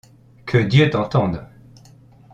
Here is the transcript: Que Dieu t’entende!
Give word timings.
Que 0.47 0.65
Dieu 0.65 0.89
t’entende! 0.89 1.41